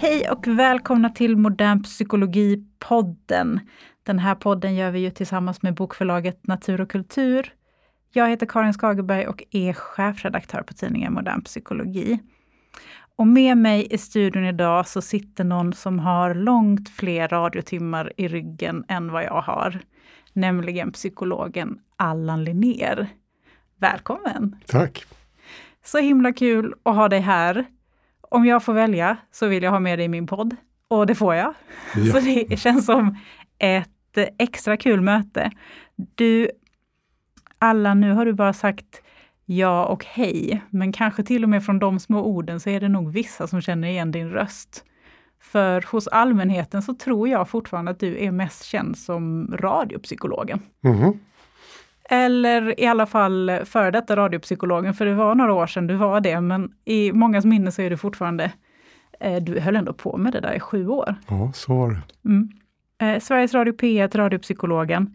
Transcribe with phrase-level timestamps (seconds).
[0.00, 3.60] Hej och välkomna till Modern Psykologi-podden.
[4.02, 7.52] Den här podden gör vi ju tillsammans med bokförlaget Natur och kultur.
[8.12, 12.18] Jag heter Karin Skagerberg och är chefredaktör på tidningen Modern Psykologi.
[13.18, 18.28] Och med mig i studion idag så sitter någon som har långt fler radiotimmar i
[18.28, 19.80] ryggen än vad jag har.
[20.32, 23.08] Nämligen psykologen Allan Linnér.
[23.76, 24.56] Välkommen!
[24.66, 25.04] Tack!
[25.84, 27.64] Så himla kul att ha dig här.
[28.20, 30.56] Om jag får välja så vill jag ha med dig i min podd.
[30.88, 31.54] Och det får jag.
[31.96, 32.04] Ja.
[32.12, 33.16] Så det känns som
[33.58, 35.50] ett extra kul möte.
[36.14, 36.50] Du,
[37.58, 39.02] alla, nu har du bara sagt
[39.50, 42.88] ja och hej, men kanske till och med från de små orden så är det
[42.88, 44.84] nog vissa som känner igen din röst.
[45.40, 50.60] För hos allmänheten så tror jag fortfarande att du är mest känd som radiopsykologen.
[50.84, 51.18] Mm.
[52.10, 56.20] Eller i alla fall före detta radiopsykologen, för det var några år sedan du var
[56.20, 58.52] det, men i mångas minne så är du fortfarande,
[59.20, 61.14] eh, du höll ändå på med det där i sju år.
[61.28, 62.28] Ja, så var det.
[62.28, 62.48] Mm.
[62.98, 65.14] Eh, Sveriges Radio P1, radiopsykologen.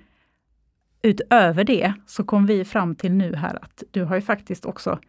[1.04, 5.00] Utöver det så kom vi fram till nu här att du har ju faktiskt också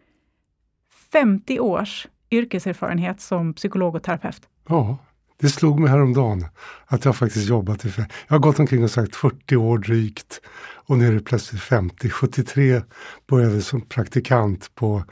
[1.11, 4.41] 50 års yrkeserfarenhet som psykolog och terapeut.
[4.67, 4.97] Ja,
[5.37, 6.45] det slog mig häromdagen
[6.85, 7.93] att jag faktiskt jobbat i...
[7.97, 10.41] Jag har gått omkring och sagt 40 år drygt
[10.87, 12.09] och nu är det plötsligt 50.
[12.09, 12.81] 73
[13.27, 15.03] började som praktikant på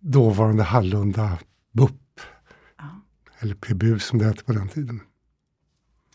[0.00, 1.38] dåvarande Hallunda
[1.72, 2.20] BUP.
[2.78, 3.00] Ja.
[3.38, 5.00] Eller PBU som det hette på den tiden.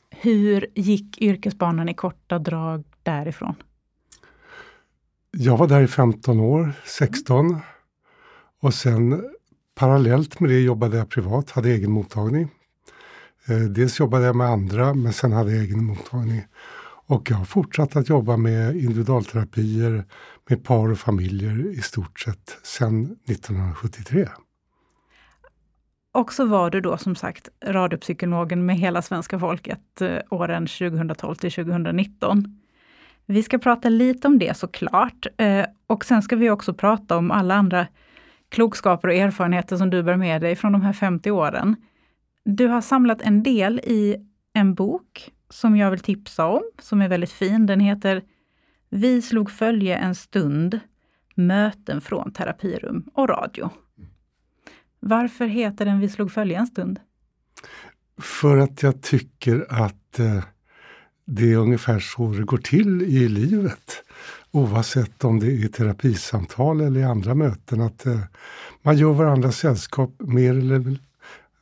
[0.09, 3.55] Hur gick yrkesbanan i korta drag därifrån?
[5.31, 7.59] Jag var där i 15 år, 16.
[8.61, 9.29] Och sen
[9.75, 12.49] parallellt med det jobbade jag privat, hade egen mottagning.
[13.47, 16.41] Eh, dels jobbade jag med andra, men sen hade jag egen mottagning.
[17.05, 20.05] Och jag har fortsatt att jobba med individualterapier
[20.49, 24.27] med par och familjer i stort sett sedan 1973.
[26.11, 31.35] Och så var du då som sagt radiopsykologen med hela svenska folket eh, åren 2012
[31.35, 32.59] till 2019.
[33.31, 35.27] Vi ska prata lite om det såklart.
[35.37, 37.87] Eh, och sen ska vi också prata om alla andra
[38.49, 41.75] klokskaper och erfarenheter som du bär med dig från de här 50 åren.
[42.45, 44.15] Du har samlat en del i
[44.53, 47.65] en bok som jag vill tipsa om, som är väldigt fin.
[47.65, 48.23] Den heter
[48.89, 50.79] Vi slog följe en stund,
[51.35, 53.69] möten från terapirum och radio.
[54.99, 56.99] Varför heter den Vi slog följe en stund?
[58.21, 60.43] För att jag tycker att eh,
[61.31, 64.03] det är ungefär så det går till i livet.
[64.51, 67.81] Oavsett om det är terapisamtal eller i andra möten.
[67.81, 68.19] Att eh,
[68.81, 70.99] man gör varandra sällskap mer eller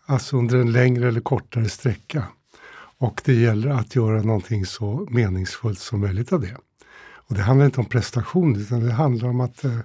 [0.05, 2.23] alltså under en längre eller kortare sträcka.
[2.99, 6.57] Och det gäller att göra någonting så meningsfullt som möjligt av det.
[6.99, 9.79] Och det handlar inte om prestation utan det handlar om att eh,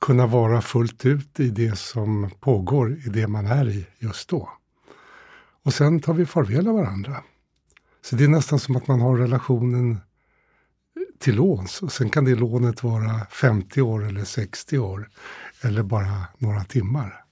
[0.00, 4.48] kunna vara fullt ut i det som pågår, i det man är i just då.
[5.62, 7.22] Och sen tar vi farväl av varandra.
[8.08, 10.00] Så det är nästan som att man har relationen
[11.18, 15.08] till låns och sen kan det lånet vara 50 år eller 60 år
[15.62, 17.24] eller bara några timmar.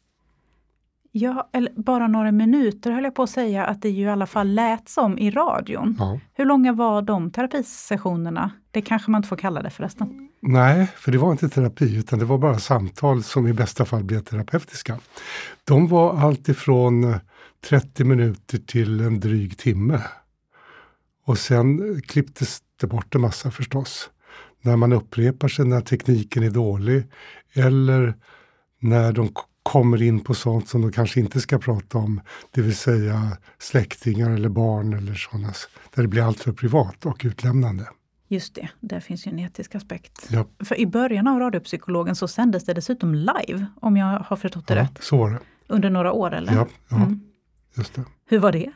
[1.12, 4.26] Ja, eller bara några minuter höll jag på att säga att det ju i alla
[4.26, 5.96] fall lät som i radion.
[5.98, 6.20] Ja.
[6.34, 8.50] Hur långa var de terapisessionerna?
[8.70, 10.28] Det kanske man inte får kalla det förresten?
[10.40, 14.04] Nej, för det var inte terapi utan det var bara samtal som i bästa fall
[14.04, 14.98] blev terapeutiska.
[15.64, 17.14] De var alltifrån
[17.68, 20.00] 30 minuter till en dryg timme.
[21.26, 24.10] Och sen klipptes det bort en massa förstås.
[24.62, 27.04] När man upprepar sig när tekniken är dålig
[27.52, 28.14] eller
[28.80, 29.32] när de
[29.62, 32.20] kommer in på sånt som de kanske inte ska prata om,
[32.50, 35.52] det vill säga släktingar eller barn eller sådana,
[35.94, 37.88] där det blir alltför privat och utlämnande.
[38.28, 40.28] Just det, där finns ju en etisk aspekt.
[40.30, 40.46] Ja.
[40.64, 44.74] För i början av Radiopsykologen så sändes det dessutom live, om jag har förstått det
[44.74, 44.98] ja, rätt.
[45.00, 45.38] Så var det.
[45.68, 46.54] Under några år eller?
[46.54, 47.20] Ja, ja mm.
[47.76, 48.04] just det.
[48.26, 48.72] Hur var det?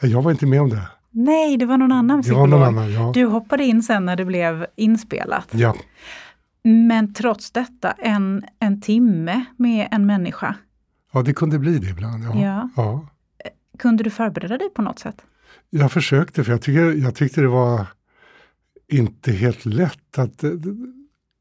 [0.00, 0.88] Jag var inte med om det.
[1.10, 2.48] Nej, det var någon annan psykolog.
[2.48, 3.10] Någon annan, ja.
[3.14, 5.48] Du hoppade in sen när det blev inspelat.
[5.50, 5.76] Ja.
[6.62, 10.54] Men trots detta, en, en timme med en människa.
[11.12, 12.24] Ja, det kunde bli det ibland.
[12.24, 12.40] Ja.
[12.40, 12.68] ja.
[12.76, 13.08] ja.
[13.78, 15.22] Kunde du förbereda dig på något sätt?
[15.70, 17.86] Jag försökte, för jag, tycker, jag tyckte det var
[18.88, 20.50] inte helt lätt att eh,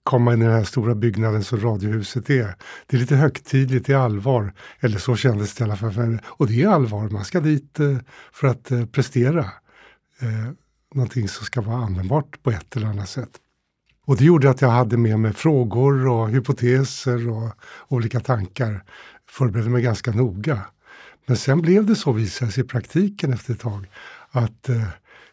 [0.07, 2.55] komma in i den här stora byggnaden som Radiohuset är.
[2.87, 4.53] Det är lite högtidligt, det är allvar.
[4.79, 6.19] Eller så kändes det i alla fall för mig.
[6.25, 7.97] Och det är allvar, man ska dit eh,
[8.31, 9.39] för att eh, prestera.
[10.19, 10.51] Eh,
[10.93, 13.29] någonting som ska vara användbart på ett eller annat sätt.
[14.05, 17.51] Och det gjorde att jag hade med mig frågor och hypoteser och
[17.87, 18.83] olika tankar.
[19.29, 20.61] Förberedde mig ganska noga.
[21.25, 23.87] Men sen blev det så visade sig i praktiken efter ett tag
[24.31, 24.83] att eh,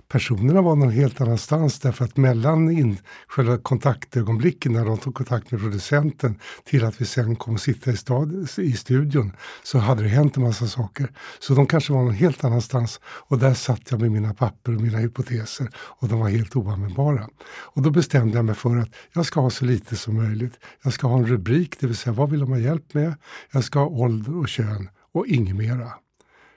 [0.09, 2.99] personerna var någon helt annanstans därför att mellan in,
[3.29, 7.91] själva kontaktögonblicken när de tog kontakt med producenten till att vi sen kom att sitta
[7.91, 11.13] i, stad, i studion så hade det hänt en massa saker.
[11.39, 14.81] Så de kanske var någon helt annanstans och där satt jag med mina papper och
[14.81, 17.29] mina hypoteser och de var helt oanvändbara.
[17.47, 20.61] Och då bestämde jag mig för att jag ska ha så lite som möjligt.
[20.83, 23.15] Jag ska ha en rubrik, det vill säga vad vill de ha hjälp med?
[23.53, 25.93] Jag ska ha ålder och kön och inget mera.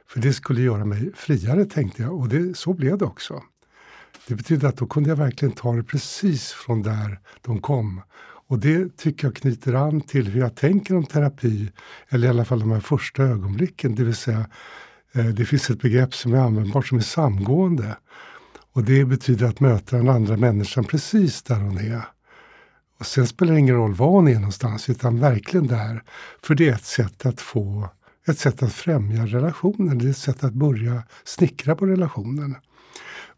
[0.09, 3.43] För det skulle göra mig friare tänkte jag och det, så blev det också.
[4.27, 8.01] Det betyder att då kunde jag verkligen ta det precis från där de kom.
[8.47, 11.71] Och det tycker jag knyter an till hur jag tänker om terapi,
[12.09, 13.95] eller i alla fall de här första ögonblicken.
[13.95, 14.45] Det vill säga,
[15.13, 17.97] eh, det finns ett begrepp som är användbart som är samgående.
[18.73, 22.01] Och det betyder att möta den andra människan precis där hon är.
[22.99, 26.03] Och sen spelar det ingen roll var hon är någonstans, utan verkligen där.
[26.43, 27.89] För det är ett sätt att få
[28.27, 32.55] ett sätt att främja relationen, det är ett sätt att börja snickra på relationen.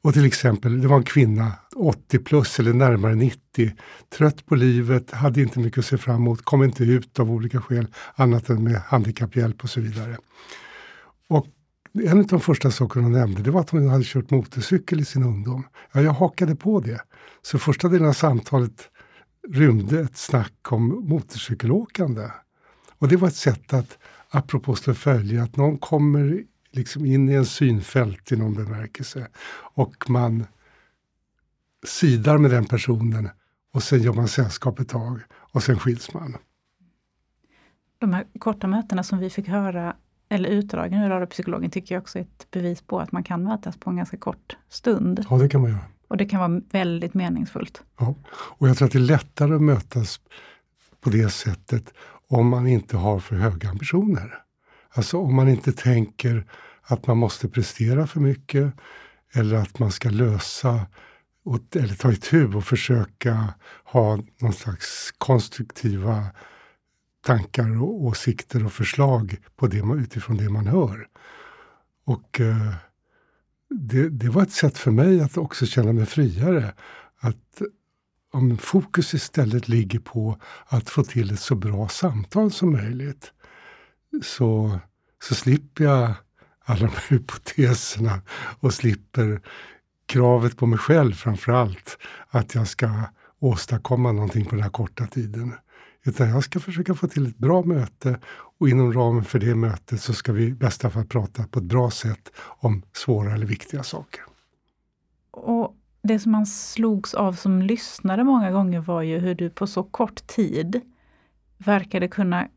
[0.02, 3.72] Och till exempel, det var en kvinna, 80 plus eller närmare 90,
[4.18, 7.62] trött på livet, hade inte mycket att se fram emot, kom inte ut av olika
[7.62, 10.18] skäl, annat än med handikapphjälp och så vidare.
[11.28, 11.48] Och
[11.94, 15.06] en av de första sakerna hon nämnde det var att hon hade kört motorcykel i
[15.06, 15.64] sin ungdom.
[15.92, 17.02] Ja, jag hakade på det.
[17.42, 18.90] Så första delen av samtalet
[19.50, 22.28] rymde ett snack om motorcykelåkande.
[22.98, 23.98] Och det var ett sätt att
[24.32, 29.28] apropå följe, att någon kommer liksom in i en synfält i någon bemärkelse
[29.74, 30.46] och man
[31.88, 33.30] sidar med den personen
[33.74, 36.38] och sen gör man sällskap ett tag och sen skiljs man.
[37.98, 39.96] De här korta mötena som vi fick höra,
[40.30, 43.78] eller utdragen ur radiopsykologen, tycker jag också är ett bevis på att man kan mötas
[43.78, 45.26] på en ganska kort stund.
[45.30, 45.84] Ja, det kan man göra.
[46.08, 47.84] Och det kan vara väldigt meningsfullt.
[48.00, 50.20] Ja, och jag tror att det är lättare att mötas
[51.02, 51.94] på det sättet
[52.30, 54.42] om man inte har för höga ambitioner.
[54.90, 56.46] Alltså om man inte tänker
[56.82, 58.74] att man måste prestera för mycket
[59.34, 60.86] eller att man ska lösa
[61.76, 63.54] eller ta itu och försöka
[63.84, 66.26] ha någon slags konstruktiva
[67.26, 71.08] tankar och åsikter och förslag på det, utifrån det man hör.
[72.06, 72.74] Och eh,
[73.70, 76.74] det, det, var ett sätt för mig att också känna mig friare.
[77.20, 77.62] Att
[78.32, 83.32] om fokus istället ligger på att få till ett så bra samtal som möjligt
[84.24, 84.80] så,
[85.24, 86.14] så slipper jag
[86.64, 88.22] alla de här hypoteserna
[88.60, 89.42] och slipper
[90.06, 91.98] kravet på mig själv framför allt
[92.30, 92.90] att jag ska
[93.40, 95.54] åstadkomma någonting på den här korta tiden.
[96.04, 98.20] Utan jag ska försöka få till ett bra möte
[98.60, 101.66] och inom ramen för det mötet så ska vi i bästa fall prata på ett
[101.66, 104.22] bra sätt om svåra eller viktiga saker.
[105.32, 109.68] Och det som man slogs av som lyssnare många gånger var ju hur du på
[109.68, 110.82] så kort tid
[111.58, 112.48] verkade kunna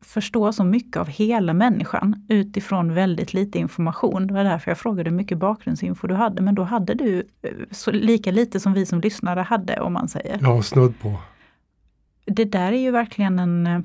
[0.00, 4.26] förstå så mycket av hela människan utifrån väldigt lite information.
[4.26, 7.50] Det var därför jag frågade hur mycket bakgrundsinfo du hade, men då hade du eh,
[7.70, 10.38] så lika lite som vi som lyssnare hade, om man säger.
[10.42, 11.18] Ja, snudd på.
[12.24, 13.80] Det där är ju verkligen en eh,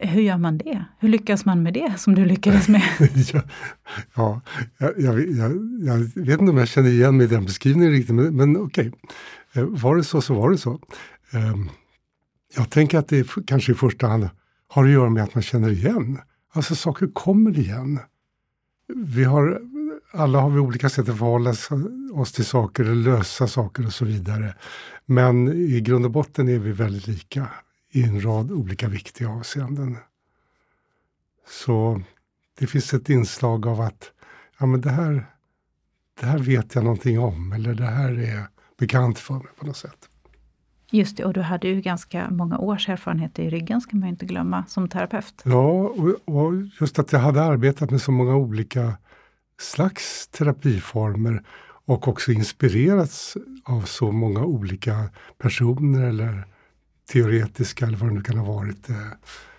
[0.00, 0.84] hur gör man det?
[0.98, 2.82] Hur lyckas man med det som du lyckades med?
[4.14, 4.40] ja,
[4.78, 8.14] ja jag, jag, jag, vet inte om jag känner igen mig i den beskrivningen riktigt,
[8.14, 8.92] men, men okej.
[9.52, 9.64] Okay.
[9.64, 10.80] Var det så så var det så.
[11.30, 11.70] Ehm,
[12.56, 14.28] jag tänker att det kanske i första hand
[14.68, 16.18] har att göra med att man känner igen.
[16.52, 17.98] Alltså saker kommer igen.
[18.94, 19.60] Vi har,
[20.12, 21.54] alla har vi olika sätt att förhålla
[22.12, 24.54] oss till saker, lösa saker och så vidare.
[25.06, 27.48] Men i grund och botten är vi väldigt lika
[27.90, 29.96] i en rad olika viktiga avseenden.
[31.48, 32.02] Så
[32.58, 34.12] det finns ett inslag av att
[34.58, 35.26] ja, men det, här,
[36.20, 38.46] det här vet jag någonting om eller det här är
[38.78, 40.08] bekant för mig på något sätt.
[40.90, 44.26] Just det, och du hade ju ganska många års erfarenhet i ryggen, ska man inte
[44.26, 45.42] glömma, som terapeut.
[45.44, 48.94] Ja, och, och just att jag hade arbetat med så många olika
[49.60, 51.42] slags terapiformer
[51.84, 56.44] och också inspirerats av så många olika personer eller
[57.12, 58.90] teoretiska eller vad det nu kan ha varit.
[58.90, 58.96] Eh.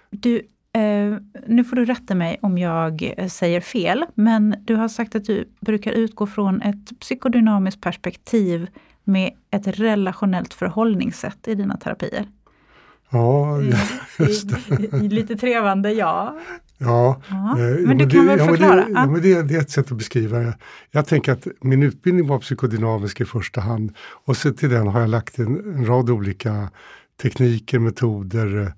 [0.10, 0.36] Du,
[0.74, 5.26] eh, nu får du rätta mig om jag säger fel, men du har sagt att
[5.26, 8.68] du brukar utgå från ett psykodynamiskt perspektiv
[9.04, 12.26] med ett relationellt förhållningssätt i dina terapier.
[13.10, 13.62] Ja,
[14.20, 14.98] just det.
[15.02, 16.40] Lite trevande, ja.
[16.78, 17.60] Ja, ja.
[17.60, 18.86] Eh, men du kan det, väl förklara?
[18.90, 20.58] Ja, men det, det, är ett sätt att beskriva det.
[20.92, 23.92] Jag tänker att min utbildning var psykodynamisk i första hand
[24.26, 26.70] och så till den har jag lagt en, en rad olika
[27.22, 28.72] tekniker, metoder, eh,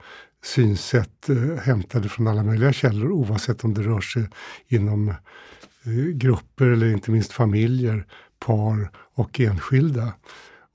[0.43, 4.29] synsätt eh, hämtade från alla möjliga källor oavsett om det rör sig
[4.67, 5.15] inom eh,
[6.13, 8.05] grupper eller inte minst familjer,
[8.39, 10.13] par och enskilda.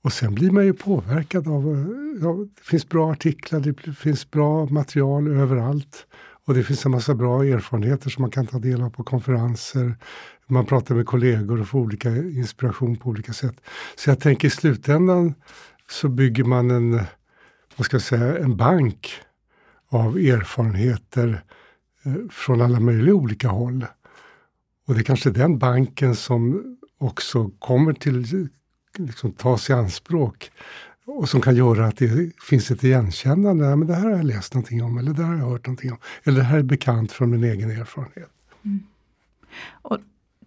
[0.03, 4.65] Och sen blir man ju påverkad av, ja, det finns bra artiklar, det finns bra
[4.65, 6.05] material överallt.
[6.45, 9.95] Och det finns en massa bra erfarenheter som man kan ta del av på konferenser.
[10.47, 13.55] Man pratar med kollegor och får olika inspiration på olika sätt.
[13.95, 15.33] Så jag tänker i slutändan
[15.89, 16.99] så bygger man en,
[17.77, 19.21] vad ska jag säga, en bank
[19.89, 21.43] av erfarenheter
[22.03, 23.85] eh, från alla möjliga olika håll.
[24.87, 26.63] Och det är kanske den banken som
[26.97, 28.49] också kommer till
[28.97, 30.51] liksom, tas i anspråk
[31.05, 33.65] och som kan göra att det finns ett igenkännande.
[33.65, 35.65] Ja, men det här har jag läst någonting om eller det här har jag hört
[35.65, 35.97] någonting om.
[36.23, 38.31] Eller det här är bekant från min egen erfarenhet.
[38.65, 38.79] Mm.
[39.81, 39.97] Och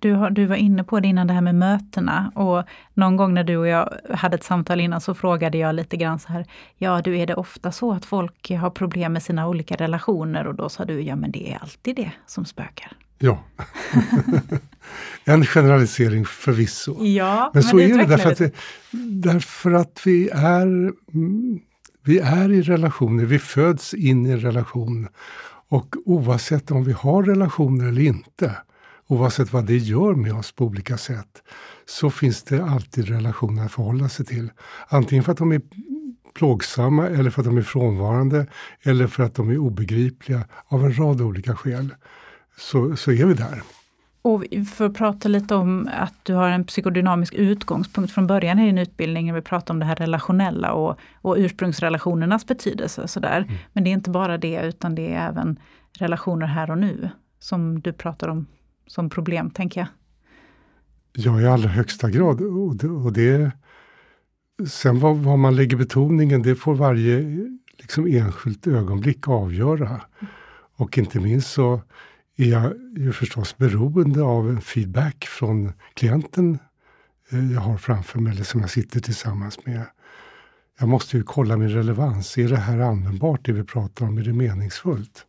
[0.00, 2.32] du, har, du var inne på det innan, det här med mötena.
[2.34, 2.64] Och
[2.94, 6.18] någon gång när du och jag hade ett samtal innan så frågade jag lite grann
[6.18, 9.76] så här, ja du är det ofta så att folk har problem med sina olika
[9.76, 10.46] relationer?
[10.46, 12.92] Och då sa du, ja men det är alltid det som spökar.
[13.18, 13.44] Ja.
[15.24, 17.04] en generalisering förvisso.
[17.04, 18.52] Ja, men, men så är det därför att,
[19.22, 20.92] därför att vi är,
[22.04, 25.08] vi är i relationer, vi föds in i en relation.
[25.68, 28.56] Och oavsett om vi har relationer eller inte,
[29.10, 31.42] oavsett vad det gör med oss på olika sätt,
[31.86, 34.50] så finns det alltid relationer att förhålla sig till.
[34.88, 35.60] Antingen för att de är
[36.34, 38.46] plågsamma eller för att de är frånvarande
[38.82, 41.94] eller för att de är obegripliga av en rad olika skäl.
[42.58, 43.62] Så, så är vi där.
[44.22, 44.44] Och
[44.76, 48.78] för att prata lite om att du har en psykodynamisk utgångspunkt från början i din
[48.78, 49.34] utbildning.
[49.34, 53.08] Vi pratar om det här relationella och, och ursprungsrelationernas betydelse.
[53.08, 53.38] Sådär.
[53.38, 53.54] Mm.
[53.72, 55.58] Men det är inte bara det, utan det är även
[55.98, 58.46] relationer här och nu som du pratar om
[58.90, 59.88] som problem, tänker jag.
[61.12, 62.40] Ja, i allra högsta grad.
[62.40, 63.50] Och det, och det
[64.68, 67.46] sen vad, vad, man lägger betoningen, det får varje
[67.78, 70.00] liksom, enskilt ögonblick avgöra.
[70.76, 71.82] Och inte minst så
[72.36, 76.58] är jag ju förstås beroende av en feedback från klienten
[77.30, 79.86] eh, jag har framför mig, eller som jag sitter tillsammans med.
[80.78, 82.38] Jag måste ju kolla min relevans.
[82.38, 84.18] Är det här användbart, det vi pratar om?
[84.18, 85.26] Är det meningsfullt?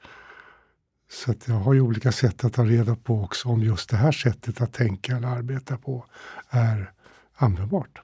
[1.11, 3.97] Så att jag har ju olika sätt att ta reda på också om just det
[3.97, 6.05] här sättet att tänka eller arbeta på
[6.49, 6.91] är
[7.35, 8.01] användbart.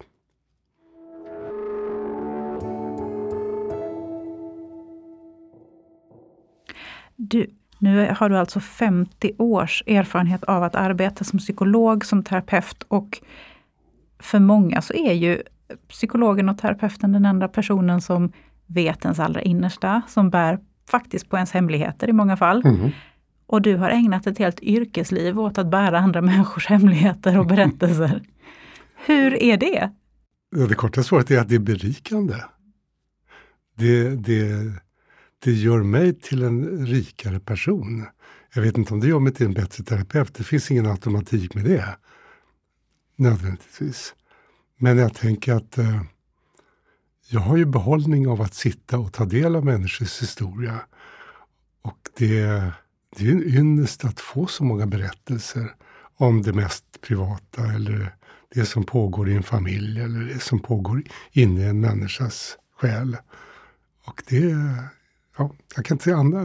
[7.15, 7.47] Du,
[7.79, 13.21] nu har du alltså 50 års erfarenhet av att arbeta som psykolog, som terapeut och
[14.19, 15.43] för många så är ju
[15.87, 18.31] psykologen och terapeuten den enda personen som
[18.65, 22.65] vet ens allra innersta, som bär faktiskt på ens hemligheter i många fall.
[22.65, 22.89] Mm.
[23.47, 28.21] Och du har ägnat ett helt yrkesliv åt att bära andra människors hemligheter och berättelser.
[29.05, 29.91] Hur är det?
[30.67, 32.35] Det korta svaret är att det är berikande.
[33.77, 34.71] Det, det,
[35.39, 38.05] det gör mig till en rikare person.
[38.53, 40.33] Jag vet inte om det gör mig till en bättre terapeut.
[40.33, 41.97] Det finns ingen automatik med det.
[43.15, 44.13] Nödvändigtvis.
[44.77, 46.01] Men jag tänker att eh,
[47.29, 50.79] jag har ju behållning av att sitta och ta del av människors historia.
[51.81, 52.71] Och det,
[53.17, 55.75] det är en ynnest att få så många berättelser
[56.17, 58.15] om det mest privata eller
[58.55, 63.17] det som pågår i en familj eller det som pågår inne i en människas själ.
[64.05, 64.55] Och det,
[65.37, 66.43] ja, jag kan inte säga andra.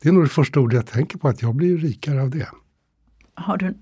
[0.00, 2.48] Det är nog det första ordet jag tänker på, att jag blir rikare av det.
[3.34, 3.74] Har du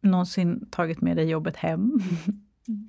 [0.00, 2.00] någonsin tagit med dig jobbet hem?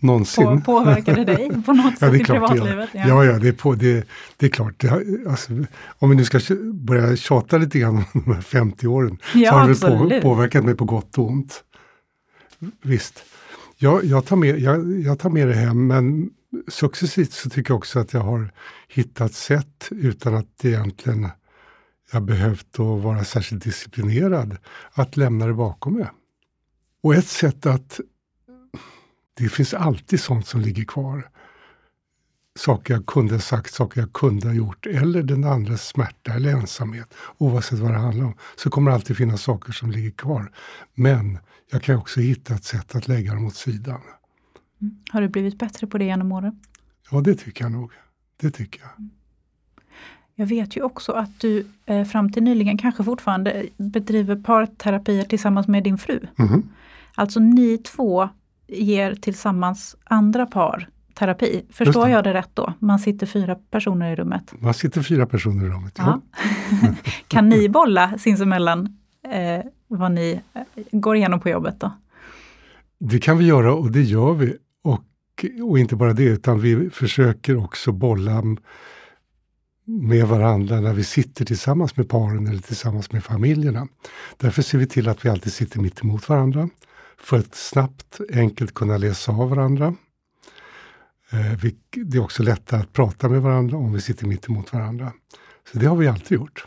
[0.01, 0.61] Någonsin.
[0.61, 2.89] På, påverkade det dig på något sätt ja, i privatlivet?
[2.93, 4.79] Ja, ja, ja det, är på, det, det är klart.
[4.79, 4.89] Det,
[5.29, 5.51] alltså,
[5.99, 6.39] om vi nu ska
[6.73, 10.65] börja tjata lite grann om de här 50 åren, ja, så har det på, påverkat
[10.65, 11.63] mig på gott och ont.
[12.81, 13.23] Visst.
[13.77, 16.29] Jag, jag, tar med, jag, jag tar med det hem, men
[16.67, 18.51] successivt så tycker jag också att jag har
[18.87, 21.29] hittat sätt utan att egentligen
[22.11, 24.57] jag behövt att vara särskilt disciplinerad
[24.93, 26.07] att lämna det bakom mig.
[27.03, 27.99] Och ett sätt att
[29.37, 31.29] det finns alltid sånt som ligger kvar.
[32.59, 36.51] Saker jag kunde ha sagt, saker jag kunde ha gjort eller den andras smärta eller
[36.51, 37.13] ensamhet.
[37.37, 40.51] Oavsett vad det handlar om så kommer det alltid finnas saker som ligger kvar.
[40.93, 41.37] Men
[41.71, 44.01] jag kan också hitta ett sätt att lägga dem åt sidan.
[44.81, 44.97] Mm.
[45.11, 46.61] Har du blivit bättre på det genom åren?
[47.11, 47.91] Ja, det tycker jag nog.
[48.37, 48.99] Det tycker jag.
[48.99, 49.09] Mm.
[50.35, 55.67] Jag vet ju också att du eh, fram till nyligen kanske fortfarande bedriver parterapier tillsammans
[55.67, 56.27] med din fru.
[56.39, 56.69] Mm.
[57.15, 58.29] Alltså ni två
[58.67, 61.65] ger tillsammans andra par terapi.
[61.69, 62.73] Förstår jag det rätt då?
[62.79, 64.53] Man sitter fyra personer i rummet?
[64.59, 66.21] Man sitter fyra personer i rummet, ja.
[67.27, 68.97] kan ni bolla sinsemellan
[69.31, 71.91] eh, vad ni eh, går igenom på jobbet då?
[72.99, 74.57] Det kan vi göra och det gör vi.
[74.83, 75.03] Och,
[75.69, 78.43] och inte bara det, utan vi försöker också bolla
[79.85, 83.87] med varandra när vi sitter tillsammans med paren eller tillsammans med familjerna.
[84.37, 86.69] Därför ser vi till att vi alltid sitter mitt emot varandra
[87.17, 89.95] för att snabbt, enkelt kunna läsa av varandra.
[91.31, 91.69] Eh,
[92.05, 95.11] det är också lättare att prata med varandra om vi sitter mitt emot varandra.
[95.71, 96.65] Så det har vi alltid gjort.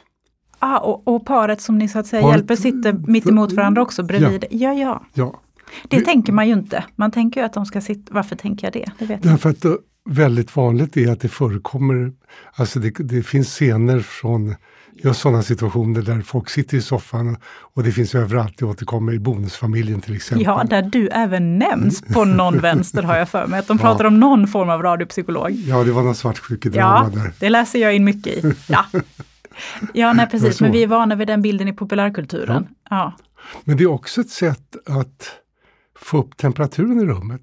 [0.58, 3.82] Ah, och, och paret som ni så att säga Paret- hjälper sitter mitt emot varandra
[3.82, 4.44] också bredvid?
[4.50, 5.04] Ja, ja.
[5.14, 5.40] Ja,
[5.88, 6.84] Det Vi- tänker man ju inte.
[6.96, 8.14] Man tänker ju att de ska sitta...
[8.14, 8.90] Varför tänker jag det?
[8.98, 12.12] Det vet därför att det, väldigt vanligt är att det förekommer,
[12.52, 14.54] alltså det, det finns scener från
[15.04, 17.36] just sådana situationer där folk sitter i soffan
[17.74, 20.44] och det finns överallt, det återkommer i bonusfamiljen till exempel.
[20.44, 23.58] Ja, där du även nämns på någon vänster har jag för mig.
[23.60, 23.82] Att de Ja.
[23.82, 25.50] pratar om någon form av radiopsykolog.
[25.50, 27.32] Ja, det var någon svartsjukedrama Ja, där.
[27.40, 28.54] det läser jag in mycket i.
[28.68, 28.84] Ja,
[29.94, 30.60] ja nej precis.
[30.60, 32.66] Men vi är vana vid den bilden i populärkulturen.
[32.90, 33.12] Ja.
[33.64, 35.30] Men det är också ett sätt att
[35.98, 37.42] få upp temperaturen i rummet.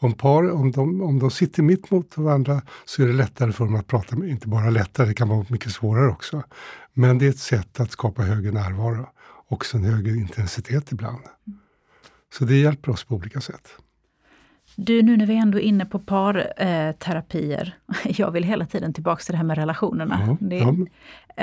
[0.00, 3.64] Om, par, om, de, om de sitter mitt mot varandra så är det lättare för
[3.64, 6.42] dem att prata med, inte bara lättare, det kan vara mycket svårare också.
[6.94, 9.06] Men det är ett sätt att skapa högre närvaro,
[9.48, 11.22] också en högre intensitet ibland.
[12.34, 13.68] Så det hjälper oss på olika sätt.
[14.76, 17.76] Du, nu när vi ändå är inne på parterapier.
[18.04, 20.24] Eh, jag vill hela tiden tillbaka till det här med relationerna.
[20.26, 20.74] Ja, Det, ja,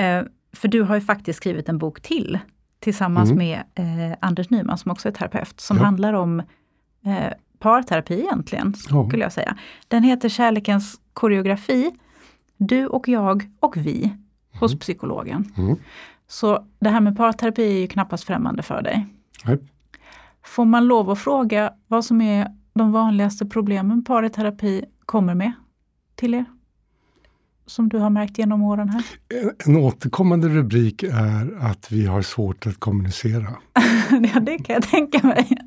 [0.02, 2.38] eh, för du har ju faktiskt skrivit en bok till
[2.80, 3.38] tillsammans Mm.
[3.38, 3.62] med
[4.10, 5.82] eh, Anders Nyman som också är terapeut, som Ja.
[5.84, 6.40] handlar om
[7.04, 9.08] eh, parterapi egentligen, Ja.
[9.08, 9.56] skulle jag säga.
[9.88, 11.90] Den heter Kärlekens koreografi.
[12.56, 14.16] Du och jag och vi
[14.62, 15.52] hos psykologen.
[15.56, 15.76] Mm.
[16.28, 19.06] Så det här med parterapi är ju knappast främmande för dig.
[19.44, 19.58] Nej.
[20.44, 25.52] Får man lov att fråga vad som är de vanligaste problemen parterapi kommer med
[26.14, 26.44] till er?
[27.66, 29.04] Som du har märkt genom åren här?
[29.42, 33.46] En- En återkommande rubrik är att vi har svårt att kommunicera.
[34.34, 35.58] ja, det kan jag tänka mig.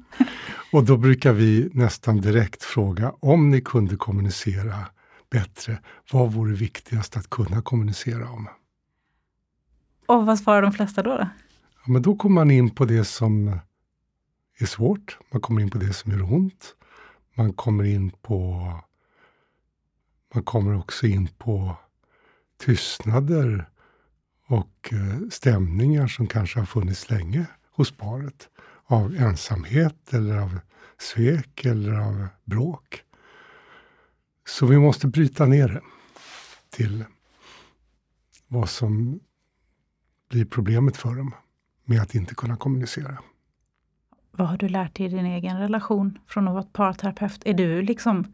[0.71, 4.75] Och då brukar vi nästan direkt fråga om ni kunde kommunicera
[5.31, 5.77] bättre,
[6.11, 8.47] vad vore viktigast att kunna kommunicera om?
[10.05, 11.17] Och vad svarar de flesta då?
[11.17, 11.29] då?
[11.85, 13.59] Ja, men då kommer man in på det som
[14.59, 16.75] är svårt, man kommer in på det som gör ont,
[17.35, 18.71] man kommer in på
[20.33, 21.77] man kommer också in på
[22.57, 23.69] tystnader
[24.47, 28.50] och eh, stämningar som kanske har funnits länge hos paret.
[28.85, 30.59] Av ensamhet eller av
[30.97, 33.03] svek eller av bråk.
[34.47, 35.82] Så vi måste bryta ner det
[36.69, 37.06] till
[38.47, 39.19] vad som
[40.29, 41.33] blir problemet för dem
[41.85, 43.17] med att inte kunna kommunicera.
[44.31, 47.41] Vad har du lärt dig i din egen relation från att vara parterapeut?
[47.45, 48.33] Är du liksom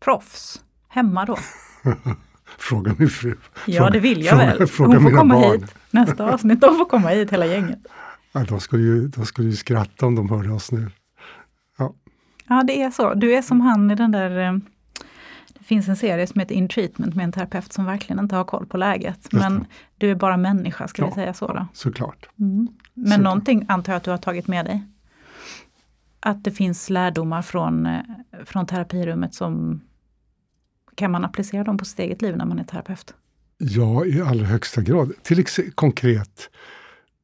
[0.00, 1.36] proffs hemma då?
[2.58, 3.34] Fråga min fru.
[3.66, 4.66] Ja, det vill jag fråga- väl.
[4.66, 5.60] fråga Hon får komma barn.
[5.60, 6.60] hit nästa avsnitt.
[6.60, 7.78] De får komma hit hela gänget.
[8.32, 10.90] Ja, de, skulle ju, de skulle ju skratta om de hörde oss nu.
[12.50, 13.14] Ja, det är så.
[13.14, 14.60] Du är som han i den där...
[15.68, 18.66] finns en serie som heter In Treatment med en terapeut som verkligen inte har koll
[18.66, 19.32] på läget.
[19.32, 19.66] Men
[19.98, 21.66] du är bara människa, ska vi Ja, säga så då?
[21.72, 22.28] Såklart.
[22.38, 22.68] Mm.
[22.94, 23.24] Men Såklart.
[23.24, 24.82] någonting antar jag att du har tagit med dig?
[26.20, 28.00] Att det finns lärdomar från, eh,
[28.44, 29.80] från terapirummet som...
[30.94, 33.14] Kan man applicera dem på sitt eget liv när man är terapeut?
[33.58, 35.12] Ja, i allra högsta grad.
[35.22, 36.50] Till exempel konkret,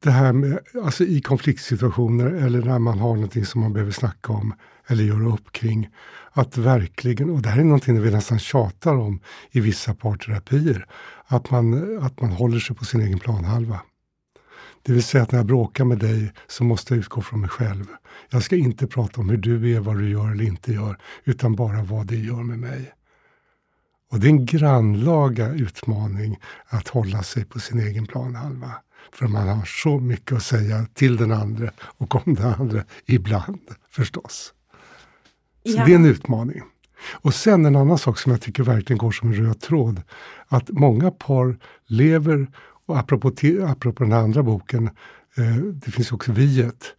[0.03, 4.33] det här med, alltså i konfliktsituationer eller när man har någonting som man behöver snacka
[4.33, 4.53] om
[4.87, 5.89] eller göra upp kring.
[6.37, 9.19] Att verkligen, och det här är någonting vi nästan tjatar om
[9.51, 10.85] i vissa parterapier,
[11.25, 13.81] att man, att man håller sig på sin egen planhalva.
[14.81, 17.49] Det vill säga att när jag bråkar med dig så måste jag utgå från mig
[17.49, 17.85] själv.
[18.29, 21.55] Jag ska inte prata om hur du är, vad du gör eller inte gör, utan
[21.55, 22.91] bara vad det gör med mig.
[24.11, 28.71] Och det är en grannlaga utmaning att hålla sig på sin egen planhalva.
[29.11, 33.61] För man har så mycket att säga till den andra och om den andra ibland
[33.89, 34.54] förstås.
[35.65, 35.85] Så Ja.
[35.85, 36.61] det är en utmaning.
[37.11, 40.01] Och sen en annan sak som jag tycker verkligen går som en röd tråd.
[40.47, 42.47] Att många par lever,
[42.85, 43.31] och apropå,
[43.67, 44.89] apropå den här andra boken,
[45.37, 46.93] eh, det finns också viet.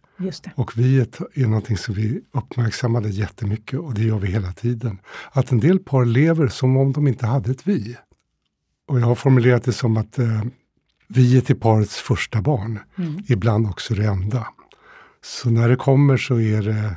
[0.55, 4.99] Och viet är någonting som vi uppmärksammade jättemycket och det gör vi hela tiden.
[5.31, 7.97] Att en del par lever som om de inte hade ett vi.
[8.87, 10.41] Och jag har formulerat det som att eh,
[11.07, 13.17] viet är parets första barn, Mm.
[13.27, 14.47] ibland också det enda.
[15.23, 16.95] Så när det kommer så är det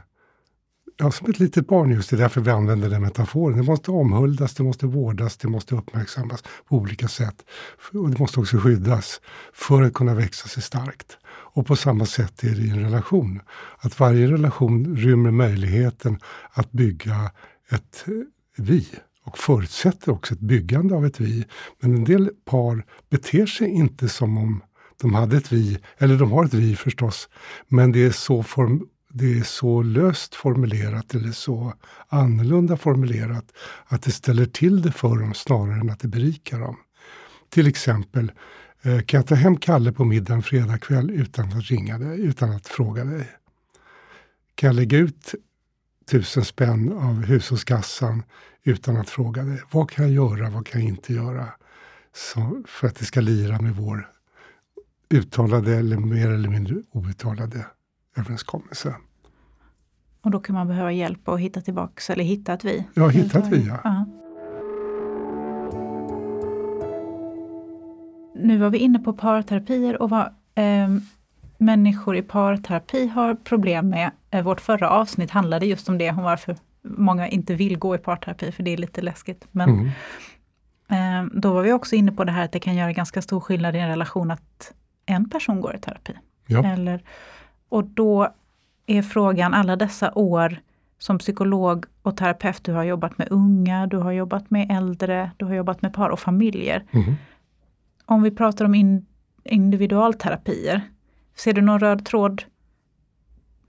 [1.00, 3.56] ja, som ett litet barn just, det är därför vi använder den metaforen.
[3.56, 7.44] Det måste omhuldas, det måste vårdas, det måste uppmärksammas på olika sätt.
[7.92, 9.20] Och det måste också skyddas
[9.52, 11.18] för att kunna växa sig starkt.
[11.26, 13.40] Och på samma sätt är det i en relation.
[13.78, 16.18] Att varje relation rymmer möjligheten
[16.52, 17.30] att bygga
[17.70, 18.12] ett eh,
[18.56, 18.88] vi
[19.24, 21.46] och förutsätter också ett byggande av ett vi.
[21.80, 24.62] Men en del par beter sig inte som om
[25.00, 27.28] de hade ett vi, eller de har ett vi förstås,
[27.68, 31.74] men det är så, form, det är så löst formulerat eller så
[32.08, 33.52] annorlunda formulerat
[33.86, 36.76] att det ställer till det för dem snarare än att det berikar dem.
[37.48, 38.32] Till exempel,
[38.82, 42.50] eh, kan jag ta hem Kalle på middag en fredagkväll utan att ringa dig, utan
[42.50, 43.28] att fråga dig?
[44.54, 45.34] Kan jag lägga ut
[46.10, 48.22] tusen spänn av hushållskassan
[48.62, 49.62] utan att fråga dig?
[49.70, 51.48] Vad kan jag göra, vad kan jag inte göra?
[52.14, 54.10] Så, för att det ska lira med vår
[55.10, 57.66] uttalade eller mer eller mindre outtalade
[58.16, 58.94] överenskommelser.
[60.22, 62.86] Och då kan man behöva hjälp att hitta tillbaks, eller hitta ett vi?
[62.94, 63.80] Ja, hitta ett vi, ja.
[63.84, 64.04] ja.
[68.34, 70.88] Nu var vi inne på parterapier och vad eh,
[71.58, 74.10] människor i parterapi har problem med.
[74.30, 77.98] Eh, vårt förra avsnitt handlade just om det, om varför många inte vill gå i
[77.98, 79.46] parterapi, för det är lite läskigt.
[79.50, 79.92] Men
[80.88, 81.26] mm.
[81.28, 83.40] eh, då var vi också inne på det här att det kan göra ganska stor
[83.40, 84.72] skillnad i en relation att
[85.06, 86.12] en person går i terapi.
[86.46, 86.64] Ja.
[86.64, 87.02] Eller,
[87.70, 88.35] och då
[88.87, 90.61] är frågan, alla dessa år
[90.98, 95.44] som psykolog och terapeut, du har jobbat med unga, du har jobbat med äldre, du
[95.44, 96.85] har jobbat med par och familjer.
[96.90, 97.14] Mm.
[98.04, 99.06] Om vi pratar om in,
[99.44, 100.80] individualterapier,
[101.37, 102.42] ser du någon röd tråd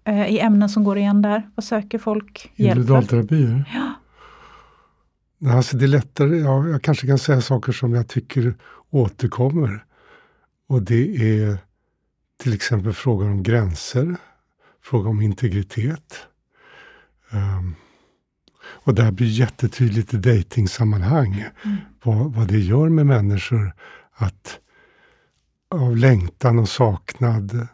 [0.04, 1.50] eh, i ämnen som går igen där?
[1.56, 3.64] Vad söker folk hjälp Individualterapier?
[3.74, 3.94] Ja.
[5.52, 8.56] Alltså det är lättare, ja, jag kanske kan säga saker som jag tycker
[8.90, 9.86] återkommer.
[10.68, 11.58] Och det är
[12.42, 14.16] till exempel frågan om gränser,
[14.84, 16.28] fråga om integritet.
[17.32, 17.76] Um,
[18.64, 21.78] och det här blir jättetydligt i dejtingsammanhang, mm.
[22.04, 23.74] vad, vad det gör med människor
[24.14, 24.60] att
[25.70, 27.68] av längtan och saknad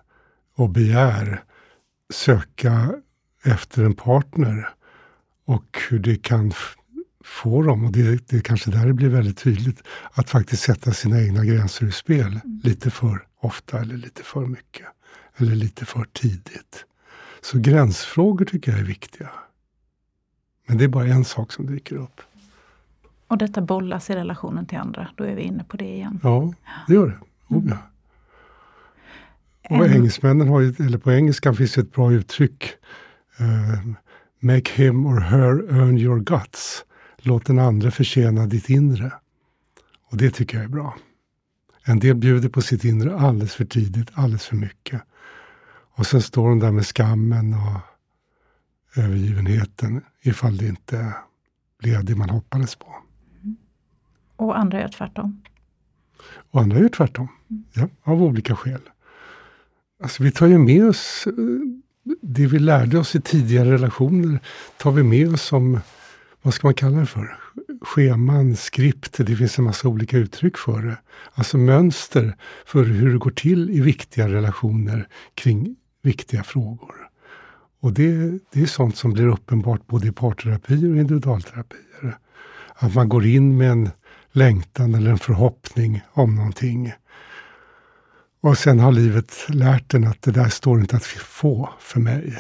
[0.56, 1.43] och begär
[2.13, 2.93] söka
[3.43, 4.69] efter en partner
[5.45, 6.53] och hur det kan
[7.28, 11.22] få dem, och det, det kanske där det blir väldigt tydligt, att faktiskt sätta sina
[11.22, 12.62] egna gränser i spel mm.
[12.63, 14.86] lite för ofta eller lite för mycket.
[15.38, 16.86] Eller lite för tidigt.
[17.42, 19.30] Så gränsfrågor tycker jag är viktiga.
[20.68, 22.22] Men det är bara en sak som dyker upp.
[23.28, 26.20] Och detta bollas i relationen till andra, då är vi inne på det igen.
[26.24, 26.54] Ja,
[26.88, 27.20] det gör det.
[27.56, 27.78] Oh, ja.
[29.70, 29.94] Och en...
[29.94, 32.63] engelsmännen har ju, eller på engelska finns det ett bra uttryck.
[33.42, 33.94] Uh,
[34.40, 36.86] Make him or her earn your guts.
[37.28, 39.12] Låt den andra förtjäna ditt inre.
[40.10, 40.96] Och det tycker jag är bra.
[41.84, 45.02] En del bjuder på sitt inre alldeles för tidigt, alldeles för mycket.
[45.96, 47.80] Och sen står de där med skammen och
[49.04, 51.13] övergivenheten ifall det inte
[51.80, 52.96] blev det man hoppades på.
[54.36, 55.42] Och andra gör tvärtom?
[56.52, 57.63] Och andra gör tvärtom, mm.
[57.74, 58.82] ja, av olika skäl.
[60.04, 61.34] Alltså vi tar ju med oss eh,
[62.22, 64.40] det vi lärde oss i tidigare relationer,
[64.78, 65.80] tar vi med oss som,
[66.41, 67.39] vad ska man kalla det för?
[67.82, 70.97] Scheman, skript, det finns en massa olika uttryck för det.
[71.34, 76.95] Alltså mönster för hur det går till i viktiga relationer kring viktiga frågor.
[77.80, 82.17] Och det, det är sånt som blir uppenbart både i parterapier och individualterapier.
[82.76, 83.89] Att man går in med en
[84.32, 86.93] längtan eller en förhoppning om någonting.
[88.41, 92.38] Och sen har livet lärt en att det där står inte att få för mig.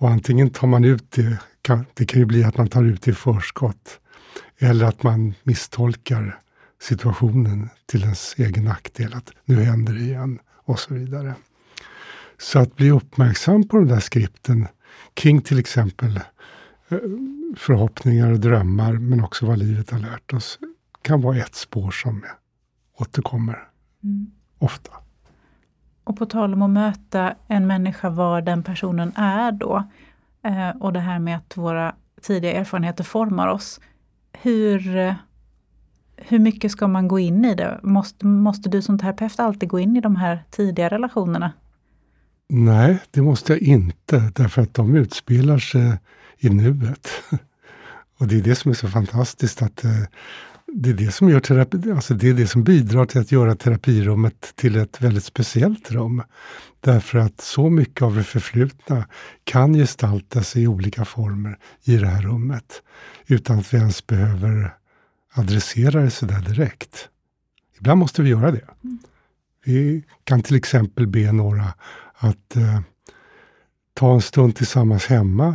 [0.00, 1.38] Och antingen tar man ut det,
[1.94, 4.00] det kan ju bli att man tar ut det i förskott.
[4.58, 6.40] Eller att man misstolkar
[6.82, 9.14] situationen till ens egen nackdel.
[9.14, 11.34] Att nu händer det igen och så vidare.
[12.38, 14.66] Så att bli uppmärksam på de där skripten
[15.14, 16.16] kring till exempel
[16.88, 16.98] eh,
[17.56, 20.58] förhoppningar och drömmar, men också vad livet har lärt oss,
[21.02, 22.24] kan vara ett spår som
[22.96, 23.68] återkommer
[24.04, 24.30] mm.
[24.58, 24.92] ofta.
[26.10, 29.84] Och på tal om att möta en människa var den personen är då,
[30.44, 33.80] eh, och det här med att våra tidiga erfarenheter formar oss.
[34.32, 35.14] Hur, eh,
[36.16, 37.80] hur mycket ska man gå in i det?
[37.82, 41.52] Måste, måste du som terapeut alltid gå in i de här tidiga relationerna?
[42.48, 45.98] Nej, det måste jag inte, därför att de utspelar sig
[46.38, 47.08] i nuet.
[48.18, 49.90] Och det är det som är så fantastiskt att eh,
[50.74, 53.54] det är det som gör terapi, alltså det är det som bidrar till att göra
[53.54, 56.22] terapirummet till ett väldigt speciellt rum.
[56.80, 59.04] Därför att så mycket av det förflutna
[59.44, 62.82] kan gestalta sig i olika former i det här rummet.
[63.26, 64.74] Utan att vi ens behöver
[65.34, 67.08] adressera det sådär direkt.
[67.78, 68.64] Ibland måste vi göra det.
[68.84, 68.98] Mm.
[69.64, 71.74] Vi kan till exempel be några
[72.14, 72.80] att eh,
[73.94, 75.54] ta en stund tillsammans hemma,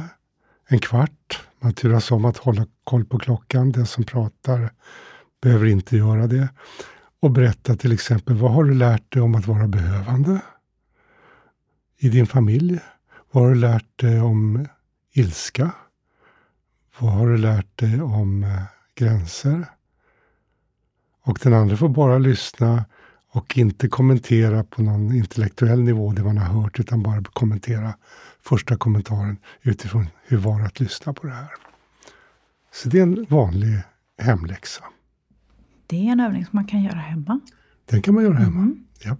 [0.67, 1.41] en kvart.
[1.65, 3.71] Man turas om att hålla koll på klockan.
[3.71, 4.69] Den som pratar
[5.41, 6.49] behöver inte göra det.
[7.19, 10.41] Och berätta till exempel, vad har du lärt dig om att vara behövande
[11.97, 12.80] i din familj?
[13.32, 14.67] Vad har du lärt dig om
[15.13, 15.71] ilska?
[16.99, 18.62] Vad har du lärt dig om eh,
[18.95, 19.65] gränser?
[21.23, 22.86] Och den andra får bara lyssna
[23.32, 27.93] och inte kommentera på någon intellektuell nivå det man har hört, utan bara kommentera
[28.45, 31.49] första kommentaren utifrån hur var det att lyssna på det här.
[32.71, 33.79] Så det är en vanlig
[34.21, 34.84] hemläxa.
[35.88, 37.39] Det är en övning som man kan göra hemma.
[37.86, 38.86] Den kan man göra hemma, mm.
[39.03, 39.17] ja.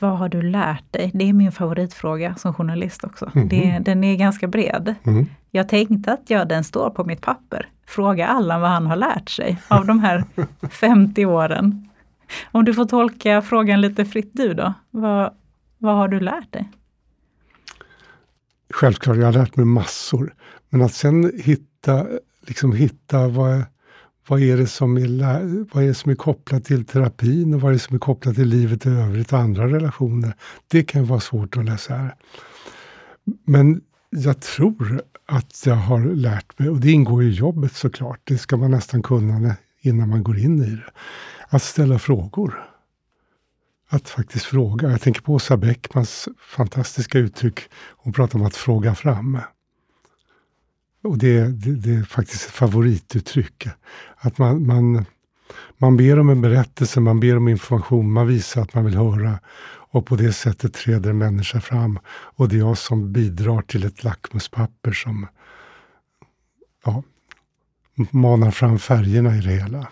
[0.00, 1.10] Vad har du lärt dig?
[1.14, 3.30] Det är min favoritfråga som journalist också.
[3.34, 3.48] Mm.
[3.48, 4.94] Det, den är ganska bred.
[5.04, 5.26] Mm.
[5.50, 7.68] Jag tänkte att ja, den står på mitt papper.
[7.86, 10.24] Fråga Allan vad han har lärt sig av de här
[10.70, 11.88] 50 åren.
[12.50, 15.34] Om du får tolka frågan lite fritt du då, vad,
[15.78, 16.70] vad har du lärt dig?
[18.72, 20.34] Självklart, jag har lärt mig massor.
[20.70, 22.06] Men att sen hitta,
[22.46, 23.62] liksom hitta vad,
[24.28, 27.70] vad, är det som är, vad är det som är kopplat till terapin och vad
[27.70, 30.34] är det som är kopplat till livet i övrigt och andra relationer.
[30.68, 32.14] Det kan vara svårt att läsa här.
[33.44, 33.80] Men
[34.10, 38.56] jag tror att jag har lärt mig, och det ingår i jobbet såklart, det ska
[38.56, 40.92] man nästan kunna innan man går in i det.
[41.48, 42.71] Att ställa frågor.
[43.92, 44.90] Att faktiskt fråga.
[44.90, 47.60] Jag tänker på Åsa Bäckmans fantastiska uttryck.
[47.96, 49.38] Hon pratar om att fråga fram.
[51.04, 53.68] Och det, det, det är faktiskt ett favorituttryck.
[54.16, 55.04] Att man, man,
[55.78, 59.38] man ber om en berättelse, man ber om information, man visar att man vill höra.
[59.64, 61.98] Och på det sättet träder en människa fram.
[62.08, 65.26] Och det är jag som bidrar till ett lackmuspapper som
[66.84, 67.02] ja,
[68.10, 69.88] manar fram färgerna i det hela.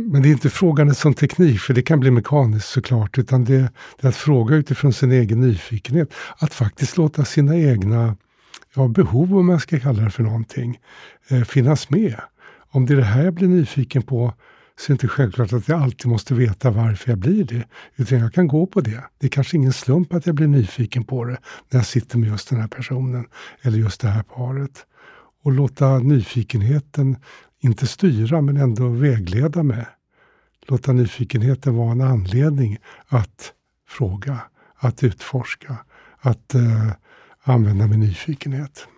[0.00, 3.58] Men det är inte frågan som teknik, för det kan bli mekaniskt såklart, utan det,
[4.00, 6.14] det, är att fråga utifrån sin egen nyfikenhet.
[6.38, 8.16] Att faktiskt låta sina egna
[8.74, 10.78] ja, behov, om man ska kalla det för någonting,
[11.28, 12.20] eh, finnas med.
[12.70, 14.34] Om det är det här jag blir nyfiken på,
[14.78, 17.64] så är det inte självklart att jag alltid måste veta varför jag blir det.
[17.96, 19.04] Utan jag kan gå på det.
[19.18, 21.38] Det är kanske ingen slump att jag blir nyfiken på det
[21.70, 23.26] när jag sitter med just den här personen
[23.62, 24.84] eller just det här paret.
[25.44, 27.16] Och låta nyfikenheten
[27.60, 29.86] inte styra men ändå vägleda med.
[30.60, 33.52] Låta nyfikenheten vara en anledning att
[33.88, 34.40] fråga,
[34.76, 35.76] att utforska,
[36.20, 36.90] att eh,
[37.42, 38.88] använda min nyfikenhet.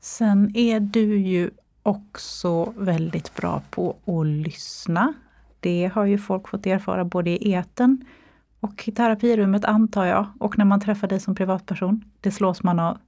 [0.00, 1.50] Sen är du ju
[1.82, 5.14] också väldigt bra på att lyssna.
[5.60, 8.04] Det har ju folk fått erfara både i eten
[8.60, 10.26] och i terapirummet antar jag.
[10.40, 12.04] Och när man träffar dig som privatperson.
[12.20, 12.98] Det slås man av.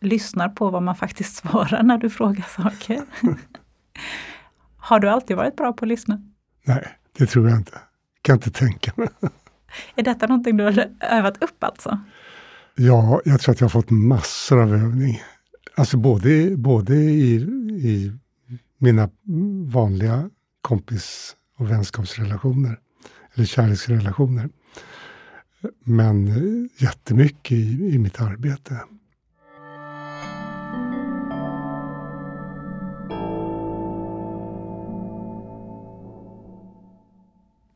[0.00, 3.02] Lyssnar på vad man faktiskt svarar när du frågar saker.
[4.76, 6.22] har du alltid varit bra på att lyssna?
[6.64, 7.78] Nej, det tror jag inte.
[8.22, 9.08] Kan inte tänka mig.
[9.94, 11.98] Är detta någonting du har övat upp alltså?
[12.74, 15.22] Ja, jag tror att jag har fått massor av övning.
[15.76, 17.34] Alltså både, både i,
[17.82, 18.12] i
[18.78, 19.10] mina
[19.66, 20.30] vanliga
[20.60, 22.78] kompis och vänskapsrelationer,
[23.34, 24.48] eller kärleksrelationer.
[25.84, 26.28] Men
[26.78, 28.78] jättemycket i, i mitt arbete.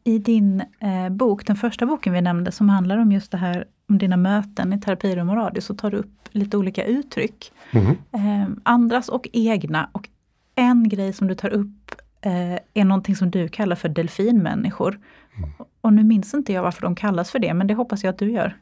[0.05, 3.65] I din eh, bok, den första boken vi nämnde, som handlar om just det här
[3.89, 7.53] om dina möten i terapirum och radio, så tar du upp lite olika uttryck.
[7.71, 7.91] Mm.
[8.13, 9.91] Eh, andras och egna.
[9.93, 10.09] Och
[10.55, 15.01] en grej som du tar upp eh, är någonting som du kallar för delfinmänniskor.
[15.37, 15.51] Mm.
[15.81, 18.19] Och nu minns inte jag varför de kallas för det, men det hoppas jag att
[18.19, 18.57] du gör.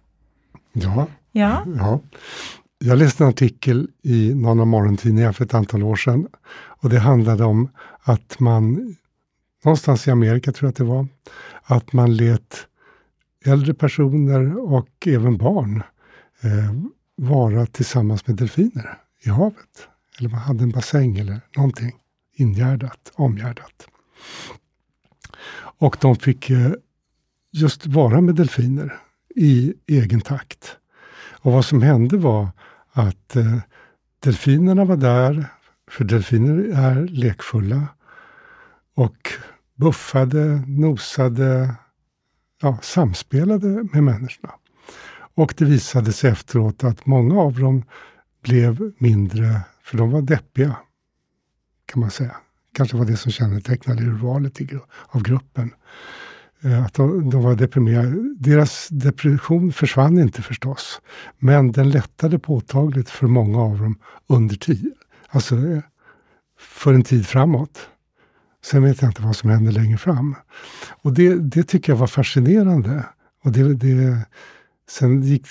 [0.72, 1.07] Ja.
[1.33, 1.62] ja.
[1.76, 2.00] ja.
[2.79, 6.26] Jag läste en artikel i någon av morgontidningarna för ett antal år sedan.
[6.53, 7.68] Och det handlade om
[8.03, 8.96] att man
[9.64, 11.09] någonstans i Amerika tror jag att det var,
[11.62, 12.66] att man lät
[13.44, 15.83] äldre personer och även barn
[16.40, 16.75] eh,
[17.16, 19.88] vara tillsammans med delfiner i havet.
[20.18, 21.92] Eller man hade en bassäng eller någonting
[22.35, 23.87] ingärdat, omgärdat.
[25.79, 26.73] Och de fick eh,
[27.53, 28.99] just vara med delfiner
[29.37, 30.77] i egen takt.
[31.42, 32.49] Och vad som hände var
[32.92, 33.59] att eh,
[34.20, 35.46] delfinerna var där,
[35.90, 37.87] för delfiner är lekfulla
[38.94, 39.33] och
[39.80, 41.74] buffade, nosade,
[42.62, 44.52] ja, samspelade med människorna.
[45.34, 47.84] Och det visade sig efteråt att många av dem
[48.42, 50.76] blev mindre, för de var deppiga,
[51.86, 52.36] kan man säga.
[52.72, 54.58] Kanske var det som kännetecknade urvalet
[55.08, 55.74] av gruppen.
[56.62, 58.34] Eh, att de, de, var deprimerade.
[58.38, 61.00] Deras depression försvann inte förstås,
[61.38, 64.92] men den lättade påtagligt för många av dem under tid.
[65.28, 65.80] Alltså eh,
[66.58, 67.88] för en tid framåt.
[68.64, 70.37] Sen vet jag inte vad som händer längre fram.
[71.03, 73.05] Och det, det tycker jag var fascinerande.
[73.44, 74.27] Och det, det,
[74.90, 75.46] sen gick,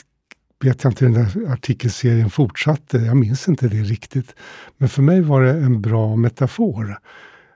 [0.63, 2.97] vet jag inte hur den där artikelserien fortsatte.
[2.97, 4.35] Jag minns inte det riktigt.
[4.77, 6.99] Men för mig var det en bra metafor.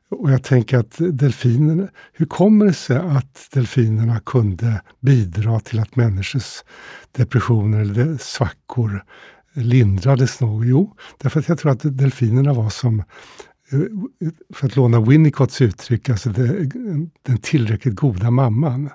[0.10, 5.96] Och jag tänker att delfinerna, hur kommer det sig att delfinerna kunde bidra till att
[5.96, 6.64] människors
[7.12, 9.04] depressioner eller svackor
[9.54, 10.66] lindrades nog?
[10.66, 13.04] Jo, därför att jag tror att delfinerna var som
[14.54, 16.70] för att låna Winnicotts uttryck, alltså det,
[17.22, 18.90] den tillräckligt goda mamman.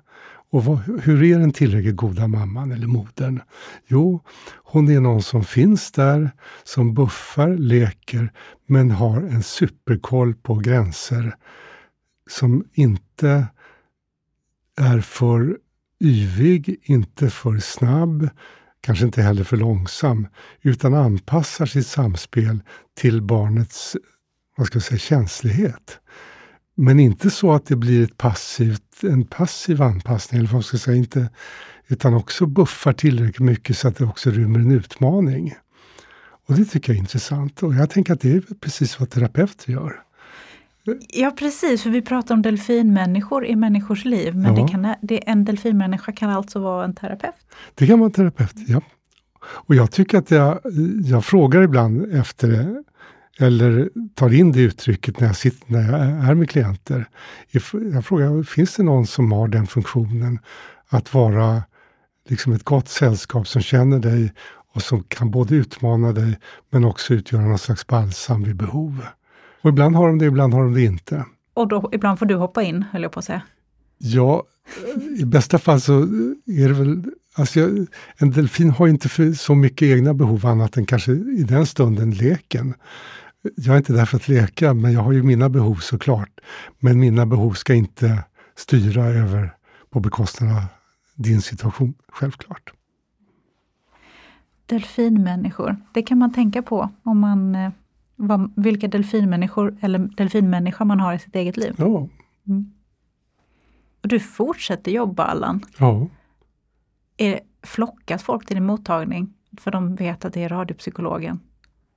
[0.51, 3.41] Och vad, hur är den tillräckligt goda mamman eller modern?
[3.87, 4.21] Jo,
[4.63, 6.31] hon är någon som finns där,
[6.65, 8.33] som buffar, leker,
[8.67, 11.37] men har en superkoll på gränser.
[12.31, 13.47] Som inte
[14.77, 15.59] är för
[16.01, 18.29] yvig, inte för snabb,
[18.81, 20.27] kanske inte heller för långsam,
[20.63, 22.61] utan anpassar sitt samspel
[22.95, 23.97] till barnets
[24.59, 26.01] vad ska jag säga, känslighet.
[26.75, 30.81] Men inte så att det blir ett passivt, en passiv anpassning, eller vad ska jag
[30.81, 31.31] säga, inte,
[31.89, 35.55] utan också buffar tillräckligt mycket så att det också rymmer en utmaning.
[36.49, 39.73] Och det tycker jag är intressant och jag tänker att det är precis vad terapeuter
[39.73, 40.03] gör.
[41.09, 44.37] Ja precis, för vi pratar om delfinmänniskor i människors liv.
[44.37, 44.63] Men ja.
[44.63, 47.35] det kan, det, en delfinmänniska kan alltså vara en terapeut?
[47.75, 48.81] Det kan vara en terapeut, ja.
[49.41, 50.61] Och jag tycker att jag,
[51.05, 52.83] jag frågar ibland efter
[53.39, 57.09] eller tar in det uttrycket när jag, sitter, när jag är med klienter.
[57.93, 60.39] Jag frågar, finns det någon som har den funktionen
[60.89, 61.63] att vara
[62.29, 64.33] liksom ett gott sällskap som känner dig
[64.75, 66.39] och som kan både utmana dig
[66.71, 69.07] men också utgöra någon slags balsam vid behov.
[69.63, 71.25] Och ibland har de det, ibland har de det inte.
[71.55, 73.43] Och då, ibland får du hoppa in, höll jag på att säga.
[73.99, 74.43] Ja,
[75.19, 76.03] i bästa fall så
[76.47, 77.05] är det väl...
[77.35, 81.67] Alltså jag, en delfin har inte så mycket egna behov annat än kanske i den
[81.67, 82.75] stunden leken.
[83.43, 86.41] Jag är inte där för att leka, men jag har ju mina behov såklart.
[86.79, 88.25] Men mina behov ska inte
[88.55, 89.55] styra över
[89.91, 90.63] på bekostnad av
[91.15, 92.73] din situation, självklart.
[94.67, 97.71] Delfinmänniskor, det kan man tänka på om man eh,
[98.17, 101.75] vad, vilka delfinmänniskor eller delfinmänniska man har i sitt eget liv.
[101.79, 102.09] Ja.
[102.47, 102.73] Mm.
[104.03, 105.65] Och du fortsätter jobba Allan.
[105.79, 106.07] Ja.
[107.17, 111.41] Är, flockas folk till din mottagning för de vet att det är radiopsykologen?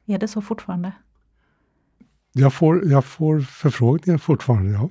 [0.05, 0.91] Är det så fortfarande?
[2.31, 4.89] Jag får, jag får förfrågningar fortfarande, ja.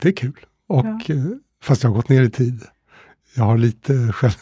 [0.00, 0.46] Det är kul.
[0.66, 1.14] Och, ja.
[1.14, 1.24] Eh,
[1.62, 2.62] fast jag har gått ner i tid.
[3.36, 4.32] Jag har lite, själv,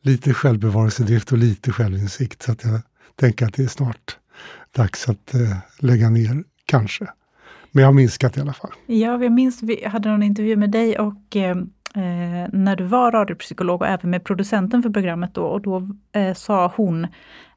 [0.00, 2.42] lite självbevarelsedrift och lite självinsikt.
[2.42, 2.80] Så att jag
[3.14, 4.18] tänker att det är snart
[4.76, 7.06] dags att eh, lägga ner, kanske.
[7.70, 8.72] Men jag har minskat i alla fall.
[8.86, 11.56] Ja, jag minns vi hade någon intervju med dig och eh,
[11.96, 16.34] eh, när du var radiopsykolog och även med producenten för programmet då och då eh,
[16.34, 17.06] sa hon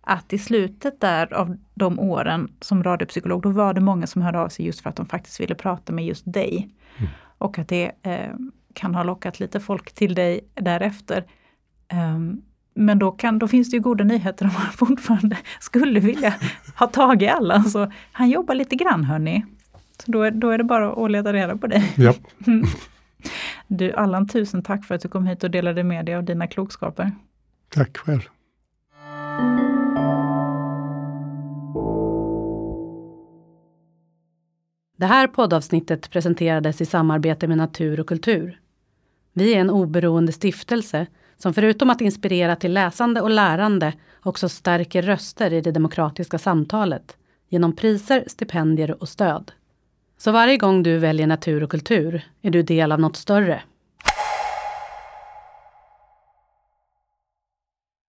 [0.02, 4.39] att i slutet där av de åren som radiopsykolog, då var det många som hörde
[4.39, 6.69] av sig just för att de faktiskt ville prata med just dig.
[6.97, 7.12] Mm.
[7.38, 8.34] Och att det eh,
[8.73, 11.23] kan ha lockat lite folk till dig därefter.
[11.93, 12.41] Um,
[12.73, 16.34] men då, kan, då finns det ju goda nyheter om man fortfarande skulle vilja
[16.76, 17.63] ha tag i alla.
[17.63, 19.45] Så han jobbar lite grann hörni.
[20.06, 21.93] Så då är, då är det bara att leta reda på dig.
[21.97, 22.13] Ja.
[23.67, 26.47] Du Allan, tusen tack för att du kom hit och delade med dig av dina
[26.47, 27.12] klokskaper.
[27.69, 28.21] Tack själv.
[34.97, 38.60] Det här poddavsnittet presenterades i samarbete med Natur och kultur.
[39.34, 45.01] Vi är en oberoende stiftelse som förutom att inspirera till läsande och lärande också stärker
[45.01, 47.17] röster i det demokratiska samtalet
[47.49, 49.51] genom priser, stipendier och stöd.
[50.17, 53.62] Så varje gång du väljer natur och kultur är du del av något större?